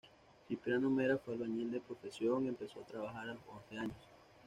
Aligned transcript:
Cipriano 0.47 0.89
Mera 0.89 1.19
fue 1.19 1.35
albañil 1.35 1.69
de 1.69 1.79
profesión, 1.79 2.47
empezó 2.47 2.79
a 2.81 2.85
trabajar 2.87 3.29
a 3.29 3.33
los 3.35 3.47
once 3.53 3.77
años. 3.77 4.09